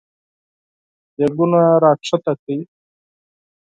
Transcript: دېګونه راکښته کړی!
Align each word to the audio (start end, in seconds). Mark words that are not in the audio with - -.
دېګونه 1.15 1.61
راکښته 1.83 2.33
کړی! 2.43 2.59